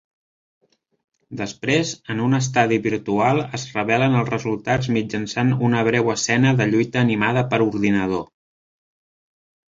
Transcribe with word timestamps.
Després, 1.39 1.89
en 2.13 2.21
un 2.27 2.37
estadi 2.37 2.79
virtual, 2.85 3.41
es 3.57 3.65
revelen 3.75 4.15
els 4.21 4.31
resultats 4.33 4.89
mitjançant 4.95 5.51
una 5.67 5.83
breu 5.89 6.09
escena 6.15 6.55
de 6.63 6.67
lluita 6.71 7.01
animada 7.03 7.43
per 7.53 7.61
ordinador. 7.67 8.25